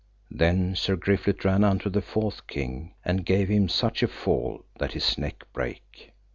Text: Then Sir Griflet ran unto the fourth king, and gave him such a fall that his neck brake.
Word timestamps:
Then 0.31 0.75
Sir 0.75 0.95
Griflet 0.95 1.45
ran 1.45 1.63
unto 1.63 1.87
the 1.87 2.01
fourth 2.01 2.47
king, 2.47 2.95
and 3.05 3.23
gave 3.23 3.49
him 3.49 3.69
such 3.69 4.01
a 4.01 4.07
fall 4.07 4.65
that 4.79 4.93
his 4.93 5.15
neck 5.15 5.43
brake. 5.53 6.09